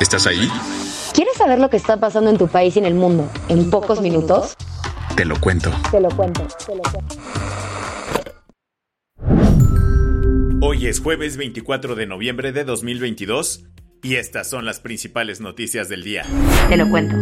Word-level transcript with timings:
¿Estás 0.00 0.26
ahí? 0.26 0.50
¿Quieres 1.14 1.36
saber 1.38 1.58
lo 1.58 1.70
que 1.70 1.78
está 1.78 1.98
pasando 1.98 2.28
en 2.28 2.36
tu 2.36 2.48
país 2.48 2.76
y 2.76 2.80
en 2.80 2.84
el 2.84 2.94
mundo 2.94 3.30
en 3.48 3.70
pocos 3.70 4.02
minutos? 4.02 4.54
Te 5.16 5.24
lo 5.24 5.40
cuento. 5.40 5.70
Te 5.90 6.00
lo 6.00 6.10
cuento, 6.10 6.46
te 6.66 6.76
lo 6.76 6.82
cuento. 6.82 7.16
Hoy 10.60 10.86
es 10.86 11.00
jueves 11.00 11.38
24 11.38 11.94
de 11.94 12.06
noviembre 12.06 12.52
de 12.52 12.64
2022 12.64 13.64
y 14.02 14.16
estas 14.16 14.50
son 14.50 14.66
las 14.66 14.80
principales 14.80 15.40
noticias 15.40 15.88
del 15.88 16.04
día. 16.04 16.26
Te 16.68 16.76
lo 16.76 16.90
cuento. 16.90 17.16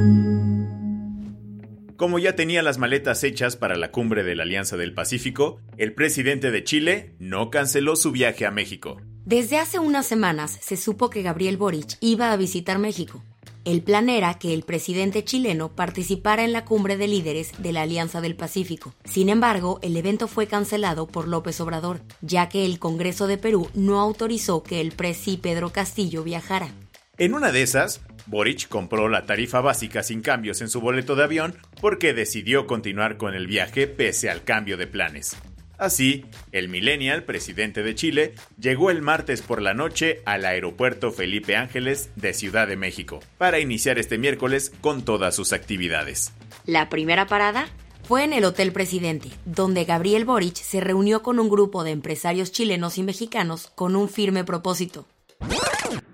Como 1.97 2.19
ya 2.19 2.35
tenía 2.35 2.63
las 2.65 2.79
maletas 2.79 3.23
hechas 3.23 3.55
para 3.55 3.77
la 3.77 3.93
cumbre 3.93 4.25
de 4.25 4.35
la 4.35 4.43
Alianza 4.43 4.77
del 4.77 4.95
Pacífico, 4.95 5.61
el 5.77 5.95
presidente 5.95 6.51
de 6.51 6.65
Chile 6.65 7.15
no 7.21 7.51
canceló 7.51 7.95
su 7.95 8.11
viaje 8.11 8.47
a 8.47 8.51
México. 8.51 9.01
Desde 9.27 9.57
hace 9.57 9.79
unas 9.79 10.05
semanas 10.05 10.59
se 10.61 10.77
supo 10.77 11.09
que 11.09 11.23
Gabriel 11.23 11.57
Boric 11.57 11.97
iba 12.01 12.31
a 12.31 12.37
visitar 12.37 12.79
México. 12.79 13.25
El 13.65 13.83
plan 13.83 14.11
era 14.11 14.35
que 14.35 14.53
el 14.53 14.65
presidente 14.65 15.25
chileno 15.25 15.75
participara 15.75 16.45
en 16.45 16.53
la 16.53 16.67
cumbre 16.67 16.99
de 16.99 17.09
líderes 17.09 17.53
de 17.57 17.73
la 17.73 17.83
Alianza 17.83 18.21
del 18.21 18.37
Pacífico. 18.37 18.93
Sin 19.07 19.31
embargo, 19.31 19.79
el 19.81 19.97
evento 19.97 20.29
fue 20.29 20.47
cancelado 20.47 21.07
por 21.07 21.27
López 21.27 21.59
Obrador, 21.63 22.03
ya 22.21 22.51
que 22.51 22.67
el 22.67 22.79
Congreso 22.79 23.27
de 23.27 23.39
Perú 23.39 23.71
no 23.73 23.99
autorizó 23.99 24.63
que 24.63 24.83
el 24.83 24.93
presi 24.93 25.39
Pedro 25.39 25.71
Castillo 25.71 26.23
viajara. 26.23 26.69
En 27.17 27.33
una 27.33 27.51
de 27.51 27.63
esas, 27.63 28.03
Boric 28.27 28.69
compró 28.69 29.09
la 29.09 29.25
tarifa 29.25 29.63
básica 29.63 30.03
sin 30.03 30.21
cambios 30.21 30.61
en 30.61 30.69
su 30.69 30.83
boleto 30.83 31.17
de 31.17 31.25
avión 31.25 31.57
porque 31.81 32.13
decidió 32.13 32.67
continuar 32.67 33.17
con 33.17 33.33
el 33.33 33.47
viaje 33.47 33.87
pese 33.87 34.29
al 34.29 34.45
cambio 34.45 34.77
de 34.77 34.87
planes. 34.87 35.35
Así, 35.79 36.25
el 36.53 36.69
millennial, 36.69 37.25
presidente 37.25 37.83
de 37.83 37.95
Chile, 37.95 38.35
llegó 38.59 38.91
el 38.91 39.03
martes 39.03 39.43
por 39.43 39.61
la 39.61 39.75
noche 39.75 40.21
al 40.25 40.45
aeropuerto 40.45 41.11
Felipe 41.11 41.57
Ángeles 41.57 42.11
de 42.17 42.33
Ciudad 42.33 42.69
de 42.69 42.77
México 42.77 43.21
para 43.39 43.59
iniciar 43.59 43.99
este 43.99 44.17
miércoles 44.17 44.73
con 44.81 45.05
todas 45.05 45.35
sus 45.35 45.53
actividades. 45.53 46.33
La 46.65 46.89
primera 46.89 47.27
parada 47.27 47.67
fue 48.05 48.23
en 48.23 48.33
el 48.33 48.45
Hotel 48.45 48.73
Presidente, 48.73 49.31
donde 49.45 49.85
Gabriel 49.85 50.25
Boric 50.25 50.57
se 50.57 50.81
reunió 50.81 51.23
con 51.23 51.39
un 51.39 51.49
grupo 51.49 51.85
de 51.85 51.91
empresarios 51.91 52.53
chilenos 52.53 52.99
y 52.99 53.03
mexicanos 53.03 53.73
con 53.75 53.97
un 53.97 54.09
firme 54.09 54.45
propósito. 54.45 55.07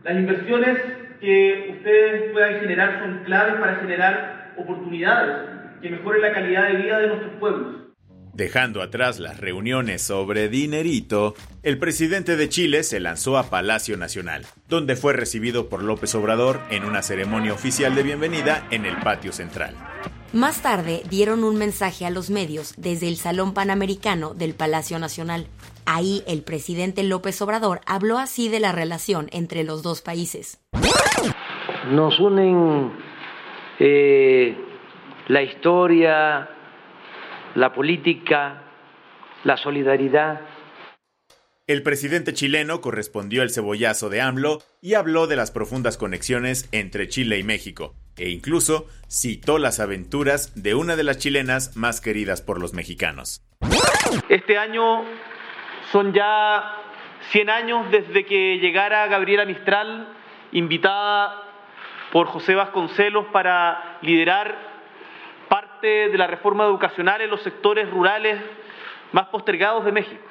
Las 0.05 0.16
inversiones 0.16 0.78
que 1.20 1.75
ustedes 1.77 2.33
puedan 2.33 2.61
generar 2.61 3.00
son 3.00 3.25
claves 3.25 3.61
para 3.61 3.77
generar 3.77 4.55
oportunidades 4.56 5.81
que 5.83 5.91
mejoren 5.91 6.22
la 6.22 6.33
calidad 6.33 6.69
de 6.69 6.77
vida 6.77 6.98
de 7.00 7.08
nuestros 7.08 7.33
pueblos. 7.38 7.90
Dejando 8.33 8.81
atrás 8.81 9.19
las 9.19 9.39
reuniones 9.39 10.03
sobre 10.03 10.48
dinerito, 10.48 11.34
el 11.62 11.78
presidente 11.78 12.37
de 12.37 12.48
Chile 12.48 12.83
se 12.84 13.00
lanzó 13.00 13.37
a 13.37 13.50
Palacio 13.50 13.97
Nacional, 13.97 14.47
donde 14.69 14.97
fue 14.97 15.12
recibido 15.12 15.69
por 15.69 15.82
López 15.82 16.15
Obrador 16.15 16.60
en 16.71 16.84
una 16.84 17.03
ceremonia 17.03 17.53
oficial 17.53 17.94
de 17.94 18.03
bienvenida 18.03 18.66
en 18.71 18.87
el 18.87 18.97
patio 18.99 19.32
central. 19.32 19.75
Más 20.32 20.62
tarde 20.62 21.03
dieron 21.10 21.43
un 21.43 21.56
mensaje 21.56 22.06
a 22.06 22.10
los 22.10 22.31
medios 22.31 22.75
desde 22.77 23.09
el 23.09 23.16
Salón 23.16 23.53
Panamericano 23.53 24.32
del 24.32 24.55
Palacio 24.55 25.00
Nacional. 25.00 25.49
Ahí 25.87 26.22
el 26.28 26.43
presidente 26.43 27.03
López 27.03 27.43
Obrador 27.43 27.81
habló 27.84 28.19
así 28.19 28.49
de 28.49 28.60
la 28.60 28.71
relación 28.71 29.26
entre 29.32 29.65
los 29.65 29.82
dos 29.82 30.03
países. 30.03 30.60
Nos 31.91 32.21
unen 32.21 32.93
eh, 33.81 34.56
la 35.26 35.43
historia, 35.43 36.49
la 37.55 37.72
política, 37.72 38.62
la 39.44 39.56
solidaridad. 39.56 40.41
El 41.66 41.83
presidente 41.83 42.33
chileno 42.33 42.81
correspondió 42.81 43.43
el 43.43 43.50
cebollazo 43.50 44.09
de 44.09 44.21
AMLO 44.21 44.59
y 44.83 44.94
habló 44.94 45.27
de 45.27 45.37
las 45.37 45.50
profundas 45.50 45.97
conexiones 45.97 46.69
entre 46.72 47.09
Chile 47.09 47.38
y 47.38 47.44
México, 47.44 47.94
e 48.16 48.31
incluso 48.31 48.87
citó 49.09 49.59
las 49.59 49.78
aventuras 49.78 50.61
de 50.61 50.75
una 50.75 50.97
de 50.97 51.05
las 51.05 51.19
chilenas 51.19 51.77
más 51.77 52.00
queridas 52.00 52.43
por 52.43 52.61
los 52.61 52.75
mexicanos. 52.75 53.43
Este 54.28 54.59
año 54.59 55.05
son 55.93 56.12
ya 56.12 56.77
100 57.31 57.50
años 57.50 57.91
desde 57.93 58.25
que 58.25 58.59
llegara 58.59 59.06
Gabriela 59.06 59.44
Mistral, 59.44 60.09
invitada 60.53 61.44
por 62.11 62.27
José 62.27 62.56
Vasconcelos 62.56 63.27
para 63.27 63.99
liderar 64.03 64.69
parte 65.81 66.11
de 66.11 66.19
la 66.19 66.27
reforma 66.27 66.65
educacional 66.65 67.21
en 67.23 67.31
los 67.31 67.43
sectores 67.43 67.91
rurales 67.91 68.41
más 69.13 69.29
postergados 69.29 69.85
de 69.85 69.93
México. 69.93 70.23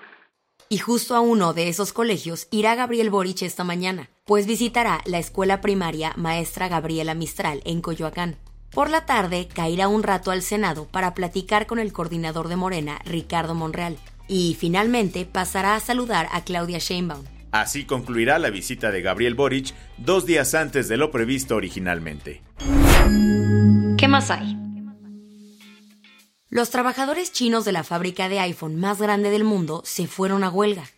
Y 0.69 0.77
justo 0.77 1.15
a 1.15 1.21
uno 1.21 1.53
de 1.53 1.69
esos 1.69 1.91
colegios 1.93 2.47
irá 2.51 2.75
Gabriel 2.75 3.09
Boric 3.09 3.41
esta 3.41 3.63
mañana, 3.63 4.09
pues 4.25 4.45
visitará 4.45 5.01
la 5.05 5.17
escuela 5.17 5.61
primaria 5.61 6.13
Maestra 6.15 6.67
Gabriela 6.67 7.15
Mistral 7.15 7.61
en 7.65 7.81
Coyoacán. 7.81 8.35
Por 8.71 8.91
la 8.91 9.07
tarde 9.07 9.47
caerá 9.51 9.87
un 9.87 10.03
rato 10.03 10.29
al 10.29 10.43
Senado 10.43 10.85
para 10.85 11.15
platicar 11.15 11.65
con 11.65 11.79
el 11.79 11.91
coordinador 11.91 12.47
de 12.47 12.55
Morena, 12.55 12.99
Ricardo 13.03 13.55
Monreal. 13.55 13.97
Y 14.27 14.55
finalmente 14.59 15.25
pasará 15.25 15.73
a 15.73 15.79
saludar 15.79 16.27
a 16.31 16.43
Claudia 16.43 16.77
Sheinbaum. 16.77 17.25
Así 17.51 17.85
concluirá 17.85 18.37
la 18.37 18.51
visita 18.51 18.91
de 18.91 19.01
Gabriel 19.01 19.33
Boric 19.33 19.73
dos 19.97 20.27
días 20.27 20.53
antes 20.53 20.87
de 20.87 20.97
lo 20.97 21.09
previsto 21.09 21.55
originalmente. 21.55 22.43
¿Qué 23.97 24.07
más 24.07 24.29
hay? 24.29 24.68
Los 26.51 26.71
trabajadores 26.71 27.31
chinos 27.31 27.63
de 27.63 27.71
la 27.71 27.83
fábrica 27.83 28.27
de 28.27 28.39
iPhone 28.39 28.75
más 28.75 28.99
grande 28.99 29.29
del 29.29 29.43
mundo 29.43 29.83
se 29.85 30.07
fueron 30.07 30.43
a 30.43 30.49
huelga. 30.49 30.89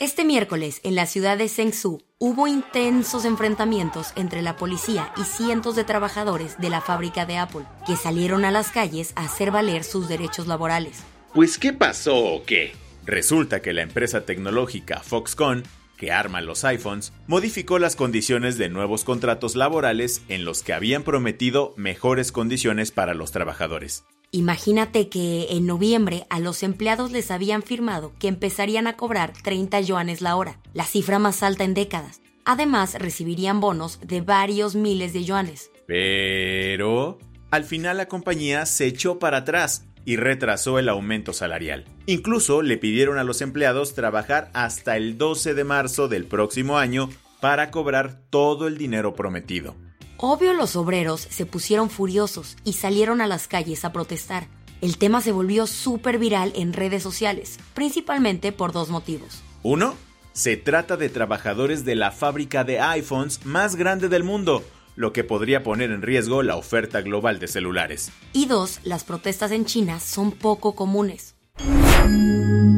Este 0.00 0.24
miércoles, 0.24 0.80
en 0.82 0.96
la 0.96 1.06
ciudad 1.06 1.38
de 1.38 1.48
Zhengzhou, 1.48 2.02
hubo 2.18 2.48
intensos 2.48 3.24
enfrentamientos 3.24 4.08
entre 4.16 4.42
la 4.42 4.56
policía 4.56 5.12
y 5.16 5.22
cientos 5.22 5.76
de 5.76 5.84
trabajadores 5.84 6.58
de 6.58 6.68
la 6.68 6.80
fábrica 6.80 7.26
de 7.26 7.38
Apple, 7.38 7.64
que 7.86 7.94
salieron 7.94 8.44
a 8.44 8.50
las 8.50 8.72
calles 8.72 9.12
a 9.14 9.26
hacer 9.26 9.52
valer 9.52 9.84
sus 9.84 10.08
derechos 10.08 10.48
laborales. 10.48 11.04
Pues, 11.32 11.58
¿qué 11.58 11.72
pasó 11.72 12.16
o 12.16 12.44
qué? 12.44 12.72
Resulta 13.06 13.62
que 13.62 13.72
la 13.72 13.82
empresa 13.82 14.24
tecnológica 14.24 14.98
Foxconn, 14.98 15.62
que 15.96 16.10
arma 16.10 16.40
los 16.40 16.64
iPhones, 16.64 17.12
modificó 17.28 17.78
las 17.78 17.94
condiciones 17.94 18.58
de 18.58 18.68
nuevos 18.68 19.04
contratos 19.04 19.54
laborales 19.54 20.22
en 20.28 20.44
los 20.44 20.64
que 20.64 20.72
habían 20.72 21.04
prometido 21.04 21.72
mejores 21.76 22.32
condiciones 22.32 22.90
para 22.90 23.14
los 23.14 23.30
trabajadores. 23.30 24.02
Imagínate 24.30 25.08
que 25.08 25.46
en 25.50 25.64
noviembre 25.64 26.26
a 26.28 26.38
los 26.38 26.62
empleados 26.62 27.12
les 27.12 27.30
habían 27.30 27.62
firmado 27.62 28.12
que 28.18 28.28
empezarían 28.28 28.86
a 28.86 28.94
cobrar 28.94 29.32
30 29.42 29.80
yuanes 29.80 30.20
la 30.20 30.36
hora, 30.36 30.60
la 30.74 30.84
cifra 30.84 31.18
más 31.18 31.42
alta 31.42 31.64
en 31.64 31.72
décadas. 31.72 32.20
Además, 32.44 32.94
recibirían 32.98 33.60
bonos 33.60 34.00
de 34.02 34.20
varios 34.20 34.74
miles 34.74 35.12
de 35.12 35.24
yuanes. 35.24 35.70
Pero... 35.86 37.18
Al 37.50 37.64
final 37.64 37.96
la 37.96 38.08
compañía 38.08 38.66
se 38.66 38.84
echó 38.84 39.18
para 39.18 39.38
atrás 39.38 39.86
y 40.04 40.16
retrasó 40.16 40.78
el 40.78 40.90
aumento 40.90 41.32
salarial. 41.32 41.86
Incluso 42.04 42.60
le 42.60 42.76
pidieron 42.76 43.16
a 43.16 43.24
los 43.24 43.40
empleados 43.40 43.94
trabajar 43.94 44.50
hasta 44.52 44.98
el 44.98 45.16
12 45.16 45.54
de 45.54 45.64
marzo 45.64 46.08
del 46.08 46.26
próximo 46.26 46.76
año 46.76 47.08
para 47.40 47.70
cobrar 47.70 48.20
todo 48.28 48.66
el 48.66 48.76
dinero 48.76 49.14
prometido. 49.14 49.76
Obvio 50.20 50.52
los 50.52 50.74
obreros 50.74 51.20
se 51.20 51.46
pusieron 51.46 51.90
furiosos 51.90 52.56
y 52.64 52.72
salieron 52.72 53.20
a 53.20 53.28
las 53.28 53.46
calles 53.46 53.84
a 53.84 53.92
protestar. 53.92 54.48
El 54.80 54.98
tema 54.98 55.20
se 55.20 55.30
volvió 55.30 55.68
súper 55.68 56.18
viral 56.18 56.52
en 56.56 56.72
redes 56.72 57.04
sociales, 57.04 57.60
principalmente 57.72 58.50
por 58.50 58.72
dos 58.72 58.88
motivos. 58.90 59.44
Uno, 59.62 59.94
se 60.32 60.56
trata 60.56 60.96
de 60.96 61.08
trabajadores 61.08 61.84
de 61.84 61.94
la 61.94 62.10
fábrica 62.10 62.64
de 62.64 62.80
iPhones 62.80 63.46
más 63.46 63.76
grande 63.76 64.08
del 64.08 64.24
mundo, 64.24 64.64
lo 64.96 65.12
que 65.12 65.22
podría 65.22 65.62
poner 65.62 65.92
en 65.92 66.02
riesgo 66.02 66.42
la 66.42 66.56
oferta 66.56 67.00
global 67.00 67.38
de 67.38 67.46
celulares. 67.46 68.10
Y 68.32 68.46
dos, 68.46 68.80
las 68.82 69.04
protestas 69.04 69.52
en 69.52 69.66
China 69.66 70.00
son 70.00 70.32
poco 70.32 70.74
comunes. 70.74 71.36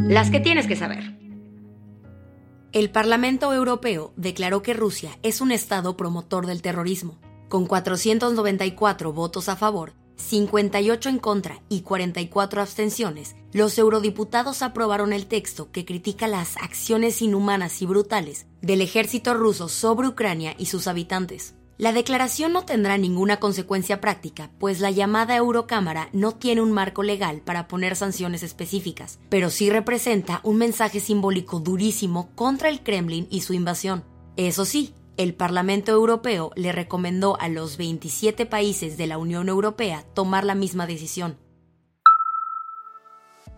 Las 0.09 0.31
que 0.31 0.41
tienes 0.41 0.67
que 0.67 0.77
saber. 0.77 1.19
El 2.73 2.91
Parlamento 2.91 3.55
Europeo 3.55 4.13
declaró 4.17 4.61
que 4.61 4.75
Rusia 4.75 5.19
es 5.23 5.41
un 5.41 5.53
Estado 5.53 5.97
promotor 5.97 6.47
del 6.47 6.61
terrorismo. 6.61 7.19
Con 7.51 7.67
494 7.67 9.13
votos 9.13 9.49
a 9.49 9.57
favor, 9.57 9.95
58 10.15 11.09
en 11.09 11.19
contra 11.19 11.61
y 11.69 11.81
44 11.81 12.63
abstenciones, 12.63 13.35
los 13.53 13.77
eurodiputados 13.77 14.63
aprobaron 14.63 15.13
el 15.13 15.27
texto 15.27 15.73
que 15.73 15.85
critica 15.85 16.29
las 16.29 16.57
acciones 16.59 17.21
inhumanas 17.21 17.83
y 17.83 17.87
brutales 17.87 18.47
del 18.63 18.83
ejército 18.83 19.35
ruso 19.35 19.69
sobre 19.69 20.07
Ucrania 20.07 20.55
y 20.59 20.67
sus 20.67 20.87
habitantes. 20.87 21.57
La 21.77 21.93
declaración 21.93 22.53
no 22.53 22.65
tendrá 22.65 22.97
ninguna 22.99 23.39
consecuencia 23.39 24.01
práctica, 24.01 24.53
pues 24.61 24.79
la 24.79 24.93
llamada 24.93 25.35
Eurocámara 25.35 26.09
no 26.13 26.31
tiene 26.31 26.61
un 26.61 26.71
marco 26.71 27.03
legal 27.03 27.41
para 27.41 27.67
poner 27.67 27.97
sanciones 27.97 28.45
específicas, 28.45 29.19
pero 29.29 29.51
sí 29.51 29.71
representa 29.71 30.41
un 30.45 30.57
mensaje 30.57 31.01
simbólico 31.01 31.59
durísimo 31.59 32.31
contra 32.37 32.69
el 32.69 32.85
Kremlin 32.85 33.27
y 33.29 33.41
su 33.41 33.55
invasión. 33.55 34.05
Eso 34.37 34.65
sí, 34.65 34.95
el 35.23 35.35
Parlamento 35.35 35.93
Europeo 35.93 36.51
le 36.57 36.73
recomendó 36.73 37.39
a 37.39 37.51
los 37.51 37.77
27 37.77 38.47
países 38.47 38.97
de 38.97 39.07
la 39.07 39.19
Unión 39.19 39.51
Europea 39.51 40.07
tomar 40.15 40.45
la 40.45 40.55
misma 40.55 40.87
decisión. 40.87 41.37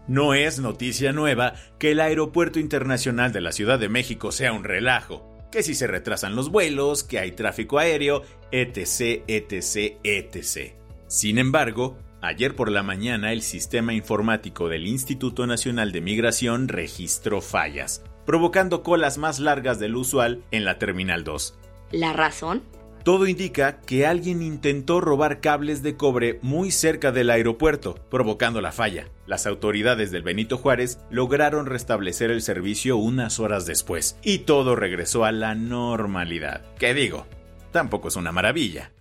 No 0.09 0.35
es 0.35 0.59
noticia 0.59 1.13
nueva 1.13 1.55
que 1.79 1.93
el 1.93 2.01
Aeropuerto 2.01 2.59
Internacional 2.59 3.33
de 3.33 3.43
la 3.43 3.53
Ciudad 3.53 3.79
de 3.79 3.89
México 3.89 4.33
sea 4.33 4.53
un 4.53 4.65
relajo 4.65 5.29
que 5.53 5.63
si 5.63 5.77
se 5.77 5.87
retrasan 5.87 6.35
los 6.35 6.51
vuelos, 6.51 7.05
que 7.05 7.21
hay 7.21 7.31
tráfico 7.31 7.79
aéreo, 7.79 8.23
etc, 8.51 9.23
etc, 9.29 10.01
etc. 10.03 10.73
Sin 11.07 11.39
embargo, 11.39 11.97
ayer 12.23 12.57
por 12.57 12.73
la 12.73 12.83
mañana 12.83 13.33
el 13.33 13.43
sistema 13.43 13.95
informático 13.95 14.69
del 14.69 14.89
Instituto 14.89 15.47
Nacional 15.47 15.93
de 15.93 16.01
Migración 16.01 16.67
registró 16.67 17.41
fallas, 17.41 18.03
provocando 18.25 18.83
colas 18.83 19.19
más 19.19 19.39
largas 19.39 19.79
del 19.79 19.97
usual 19.97 20.43
en 20.51 20.65
la 20.65 20.79
Terminal 20.79 21.25
2. 21.25 21.59
¿La 21.93 22.13
razón? 22.13 22.63
Todo 23.05 23.27
indica 23.27 23.81
que 23.81 24.07
alguien 24.07 24.43
intentó 24.43 25.01
robar 25.01 25.41
cables 25.41 25.83
de 25.83 25.97
cobre 25.97 26.39
muy 26.41 26.71
cerca 26.71 27.11
del 27.11 27.31
aeropuerto, 27.31 27.97
provocando 28.11 28.61
la 28.61 28.71
falla. 28.71 29.09
Las 29.27 29.47
autoridades 29.47 30.13
del 30.13 30.23
Benito 30.23 30.57
Juárez 30.57 31.01
lograron 31.11 31.67
restablecer 31.67 32.31
el 32.31 32.43
servicio 32.43 32.97
unas 32.97 33.41
horas 33.41 33.67
después 33.67 34.17
y 34.23 34.39
todo 34.39 34.77
regresó 34.77 35.25
a 35.25 35.33
la 35.33 35.57
normalidad. 35.57 36.63
¿Qué 36.79 36.95
digo? 36.95 37.27
Tampoco 37.73 38.07
es 38.07 38.15
una 38.15 38.31
maravilla. 38.31 38.93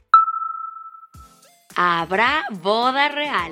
Habrá 1.75 2.43
boda 2.49 3.07
real. 3.09 3.51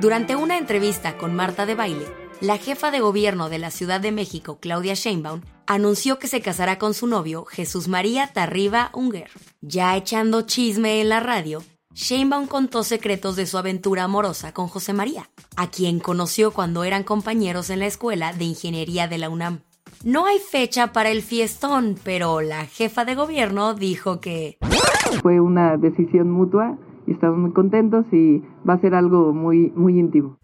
Durante 0.00 0.36
una 0.36 0.58
entrevista 0.58 1.16
con 1.16 1.34
Marta 1.34 1.64
de 1.64 1.74
Baile, 1.74 2.19
la 2.40 2.56
jefa 2.56 2.90
de 2.90 3.00
gobierno 3.00 3.48
de 3.50 3.58
la 3.58 3.70
Ciudad 3.70 4.00
de 4.00 4.12
México, 4.12 4.58
Claudia 4.60 4.94
Sheinbaum, 4.94 5.42
anunció 5.66 6.18
que 6.18 6.26
se 6.26 6.40
casará 6.40 6.78
con 6.78 6.94
su 6.94 7.06
novio, 7.06 7.44
Jesús 7.44 7.86
María 7.86 8.30
Tarriba 8.32 8.90
Unger. 8.94 9.30
Ya 9.60 9.96
echando 9.96 10.42
chisme 10.42 11.00
en 11.00 11.10
la 11.10 11.20
radio, 11.20 11.62
Sheinbaum 11.92 12.46
contó 12.46 12.82
secretos 12.82 13.36
de 13.36 13.46
su 13.46 13.58
aventura 13.58 14.04
amorosa 14.04 14.54
con 14.54 14.68
José 14.68 14.94
María, 14.94 15.28
a 15.56 15.70
quien 15.70 16.00
conoció 16.00 16.52
cuando 16.52 16.84
eran 16.84 17.04
compañeros 17.04 17.68
en 17.68 17.80
la 17.80 17.86
escuela 17.86 18.32
de 18.32 18.44
ingeniería 18.44 19.06
de 19.06 19.18
la 19.18 19.28
UNAM. 19.28 19.60
No 20.02 20.24
hay 20.24 20.38
fecha 20.38 20.92
para 20.92 21.10
el 21.10 21.20
fiestón, 21.20 21.96
pero 22.04 22.40
la 22.40 22.64
jefa 22.64 23.04
de 23.04 23.16
gobierno 23.16 23.74
dijo 23.74 24.20
que... 24.20 24.56
Fue 25.20 25.40
una 25.40 25.76
decisión 25.76 26.30
mutua 26.30 26.78
y 27.06 27.12
estamos 27.12 27.38
muy 27.38 27.52
contentos 27.52 28.06
y 28.12 28.42
va 28.66 28.74
a 28.74 28.80
ser 28.80 28.94
algo 28.94 29.34
muy, 29.34 29.70
muy 29.74 29.98
íntimo. 29.98 30.38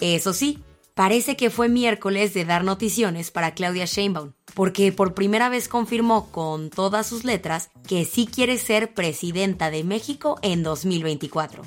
Eso 0.00 0.32
sí, 0.32 0.58
parece 0.96 1.36
que 1.36 1.50
fue 1.50 1.68
miércoles 1.68 2.32
de 2.32 2.46
dar 2.46 2.64
noticiones 2.64 3.30
para 3.30 3.52
Claudia 3.52 3.84
Sheinbaum, 3.84 4.32
porque 4.54 4.92
por 4.92 5.12
primera 5.12 5.50
vez 5.50 5.68
confirmó 5.68 6.32
con 6.32 6.70
todas 6.70 7.06
sus 7.06 7.22
letras 7.22 7.70
que 7.86 8.06
sí 8.06 8.26
quiere 8.26 8.56
ser 8.56 8.94
presidenta 8.94 9.70
de 9.70 9.84
México 9.84 10.38
en 10.40 10.62
2024. 10.62 11.62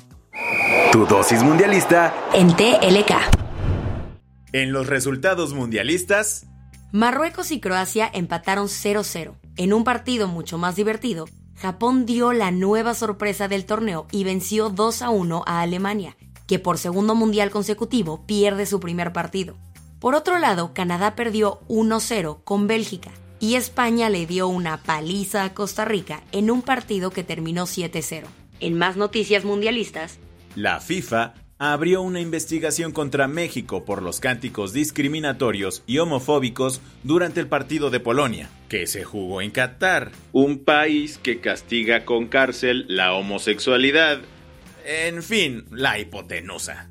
Tu 0.90 1.06
dosis 1.06 1.44
mundialista 1.44 2.12
en 2.34 2.48
TLK. 2.56 3.12
En 4.52 4.72
los 4.72 4.88
resultados 4.88 5.54
mundialistas, 5.54 6.48
Marruecos 6.90 7.52
y 7.52 7.60
Croacia 7.60 8.10
empataron 8.12 8.66
0-0. 8.66 9.36
En 9.56 9.72
un 9.72 9.84
partido 9.84 10.26
mucho 10.26 10.58
más 10.58 10.74
divertido, 10.74 11.26
Japón 11.54 12.04
dio 12.04 12.32
la 12.32 12.50
nueva 12.50 12.94
sorpresa 12.94 13.46
del 13.46 13.64
torneo 13.64 14.08
y 14.10 14.24
venció 14.24 14.74
2-1 14.74 15.44
a 15.46 15.60
Alemania, 15.60 16.16
que 16.50 16.58
por 16.58 16.78
segundo 16.78 17.14
mundial 17.14 17.52
consecutivo 17.52 18.26
pierde 18.26 18.66
su 18.66 18.80
primer 18.80 19.12
partido. 19.12 19.54
Por 20.00 20.16
otro 20.16 20.36
lado, 20.40 20.72
Canadá 20.74 21.14
perdió 21.14 21.60
1-0 21.68 22.42
con 22.42 22.66
Bélgica 22.66 23.12
y 23.38 23.54
España 23.54 24.10
le 24.10 24.26
dio 24.26 24.48
una 24.48 24.82
paliza 24.82 25.44
a 25.44 25.54
Costa 25.54 25.84
Rica 25.84 26.24
en 26.32 26.50
un 26.50 26.62
partido 26.62 27.12
que 27.12 27.22
terminó 27.22 27.66
7-0. 27.66 28.24
En 28.58 28.76
más 28.76 28.96
noticias 28.96 29.44
mundialistas, 29.44 30.18
la 30.56 30.80
FIFA 30.80 31.34
abrió 31.60 32.02
una 32.02 32.20
investigación 32.20 32.90
contra 32.90 33.28
México 33.28 33.84
por 33.84 34.02
los 34.02 34.18
cánticos 34.18 34.72
discriminatorios 34.72 35.84
y 35.86 35.98
homofóbicos 35.98 36.80
durante 37.04 37.38
el 37.38 37.46
partido 37.46 37.90
de 37.90 38.00
Polonia, 38.00 38.50
que 38.68 38.88
se 38.88 39.04
jugó 39.04 39.40
en 39.40 39.52
Qatar, 39.52 40.10
un 40.32 40.64
país 40.64 41.16
que 41.22 41.38
castiga 41.38 42.04
con 42.04 42.26
cárcel 42.26 42.86
la 42.88 43.12
homosexualidad. 43.12 44.18
En 44.92 45.22
fin, 45.22 45.66
la 45.70 46.00
hipotenusa. 46.00 46.90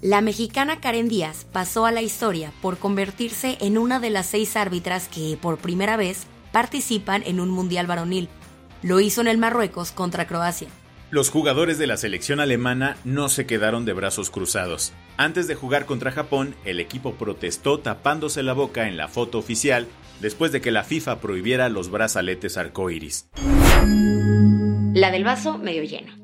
La 0.00 0.20
mexicana 0.20 0.80
Karen 0.80 1.08
Díaz 1.08 1.48
pasó 1.50 1.84
a 1.84 1.90
la 1.90 2.00
historia 2.00 2.52
por 2.62 2.78
convertirse 2.78 3.58
en 3.60 3.76
una 3.76 3.98
de 3.98 4.10
las 4.10 4.26
seis 4.26 4.54
árbitras 4.54 5.08
que, 5.08 5.36
por 5.42 5.58
primera 5.58 5.96
vez, 5.96 6.28
participan 6.52 7.24
en 7.26 7.40
un 7.40 7.50
mundial 7.50 7.88
varonil. 7.88 8.28
Lo 8.82 9.00
hizo 9.00 9.20
en 9.20 9.26
el 9.26 9.38
Marruecos 9.38 9.90
contra 9.90 10.28
Croacia. 10.28 10.68
Los 11.10 11.28
jugadores 11.28 11.76
de 11.76 11.88
la 11.88 11.96
selección 11.96 12.38
alemana 12.38 12.96
no 13.02 13.28
se 13.28 13.46
quedaron 13.46 13.84
de 13.84 13.94
brazos 13.94 14.30
cruzados. 14.30 14.92
Antes 15.16 15.48
de 15.48 15.56
jugar 15.56 15.86
contra 15.86 16.12
Japón, 16.12 16.54
el 16.64 16.78
equipo 16.78 17.14
protestó 17.14 17.80
tapándose 17.80 18.44
la 18.44 18.52
boca 18.52 18.86
en 18.86 18.96
la 18.96 19.08
foto 19.08 19.38
oficial 19.38 19.88
después 20.20 20.52
de 20.52 20.60
que 20.60 20.70
la 20.70 20.84
FIFA 20.84 21.18
prohibiera 21.18 21.68
los 21.68 21.90
brazaletes 21.90 22.56
arcoíris. 22.56 23.28
La 24.94 25.10
del 25.10 25.24
vaso 25.24 25.58
medio 25.58 25.82
lleno. 25.82 26.23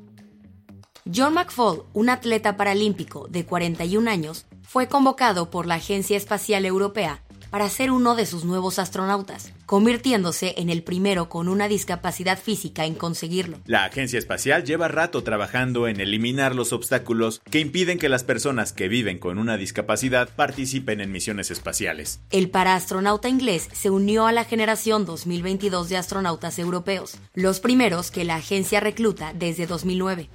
John 1.05 1.33
McFall, 1.33 1.83
un 1.93 2.09
atleta 2.09 2.57
paralímpico 2.57 3.27
de 3.27 3.43
41 3.43 4.09
años, 4.09 4.45
fue 4.61 4.87
convocado 4.87 5.49
por 5.49 5.65
la 5.65 5.75
Agencia 5.75 6.15
Espacial 6.15 6.63
Europea 6.63 7.23
para 7.51 7.69
ser 7.69 7.91
uno 7.91 8.15
de 8.15 8.25
sus 8.25 8.45
nuevos 8.45 8.79
astronautas, 8.79 9.53
convirtiéndose 9.67 10.55
en 10.57 10.69
el 10.69 10.81
primero 10.81 11.29
con 11.29 11.47
una 11.47 11.67
discapacidad 11.67 12.39
física 12.39 12.85
en 12.85 12.95
conseguirlo. 12.95 13.59
La 13.65 13.83
Agencia 13.83 14.17
Espacial 14.17 14.63
lleva 14.63 14.87
rato 14.87 15.21
trabajando 15.23 15.87
en 15.87 15.99
eliminar 15.99 16.55
los 16.55 16.73
obstáculos 16.73 17.41
que 17.51 17.59
impiden 17.59 17.99
que 17.99 18.09
las 18.09 18.23
personas 18.23 18.73
que 18.73 18.87
viven 18.87 19.19
con 19.19 19.37
una 19.37 19.57
discapacidad 19.57 20.29
participen 20.29 21.01
en 21.01 21.11
misiones 21.11 21.51
espaciales. 21.51 22.21
El 22.31 22.49
paraastronauta 22.49 23.29
inglés 23.29 23.69
se 23.73 23.89
unió 23.89 24.25
a 24.25 24.31
la 24.31 24.45
generación 24.45 25.05
2022 25.05 25.89
de 25.89 25.97
astronautas 25.97 26.57
europeos, 26.57 27.17
los 27.33 27.59
primeros 27.59 28.11
que 28.11 28.23
la 28.23 28.35
agencia 28.35 28.79
recluta 28.79 29.33
desde 29.33 29.67
2009. 29.67 30.29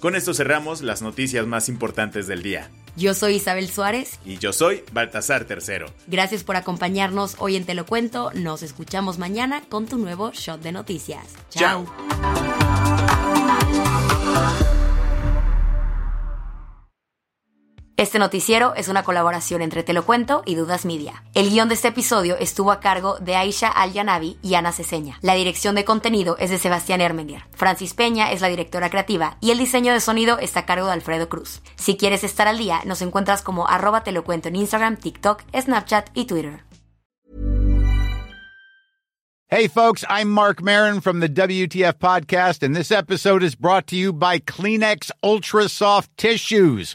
Con 0.00 0.16
esto 0.16 0.32
cerramos 0.32 0.80
las 0.80 1.02
noticias 1.02 1.46
más 1.46 1.68
importantes 1.68 2.26
del 2.26 2.42
día. 2.42 2.70
Yo 2.96 3.12
soy 3.12 3.34
Isabel 3.34 3.68
Suárez. 3.70 4.18
Y 4.24 4.38
yo 4.38 4.54
soy 4.54 4.82
Baltasar 4.92 5.44
Tercero. 5.44 5.92
Gracias 6.06 6.42
por 6.42 6.56
acompañarnos 6.56 7.36
hoy 7.38 7.56
en 7.56 7.66
Te 7.66 7.74
lo 7.74 7.84
cuento. 7.84 8.30
Nos 8.34 8.62
escuchamos 8.62 9.18
mañana 9.18 9.62
con 9.68 9.86
tu 9.86 9.98
nuevo 9.98 10.32
shot 10.32 10.62
de 10.62 10.72
noticias. 10.72 11.26
Chao. 11.50 11.86
Este 18.00 18.18
noticiero 18.18 18.72
es 18.76 18.88
una 18.88 19.02
colaboración 19.02 19.60
entre 19.60 19.82
Te 19.82 19.92
lo 19.92 20.06
cuento 20.06 20.42
y 20.46 20.54
Dudas 20.54 20.86
Media. 20.86 21.22
El 21.34 21.50
guion 21.50 21.68
de 21.68 21.74
este 21.74 21.88
episodio 21.88 22.38
estuvo 22.38 22.72
a 22.72 22.80
cargo 22.80 23.18
de 23.18 23.36
Aisha 23.36 23.68
Al-Yanabi 23.68 24.38
y 24.40 24.54
Ana 24.54 24.72
Ceseña. 24.72 25.18
La 25.20 25.34
dirección 25.34 25.74
de 25.74 25.84
contenido 25.84 26.38
es 26.38 26.48
de 26.48 26.56
Sebastián 26.56 27.02
Ermenger. 27.02 27.42
Francis 27.54 27.92
Peña 27.92 28.32
es 28.32 28.40
la 28.40 28.48
directora 28.48 28.88
creativa 28.88 29.36
y 29.42 29.50
el 29.50 29.58
diseño 29.58 29.92
de 29.92 30.00
sonido 30.00 30.38
está 30.38 30.60
a 30.60 30.64
cargo 30.64 30.86
de 30.86 30.94
Alfredo 30.94 31.28
Cruz. 31.28 31.60
Si 31.76 31.98
quieres 31.98 32.24
estar 32.24 32.48
al 32.48 32.56
día, 32.56 32.80
nos 32.86 33.02
encuentras 33.02 33.42
como 33.42 33.68
arroba 33.68 34.02
Te 34.02 34.12
lo 34.12 34.24
cuento 34.24 34.48
en 34.48 34.56
Instagram, 34.56 34.96
TikTok, 34.96 35.42
Snapchat 35.54 36.08
y 36.14 36.24
Twitter. 36.24 36.64
Hey 39.52 39.66
folks, 39.66 40.04
I'm 40.08 40.30
Mark 40.30 40.62
Marin 40.62 41.00
from 41.00 41.18
the 41.18 41.28
WTF 41.28 41.98
podcast 41.98 42.62
and 42.62 42.74
this 42.74 42.92
episode 42.92 43.42
is 43.42 43.56
brought 43.56 43.88
to 43.88 43.96
you 43.96 44.12
by 44.12 44.38
Kleenex 44.38 45.10
Ultra 45.22 45.68
Soft 45.68 46.08
Tissues 46.16 46.94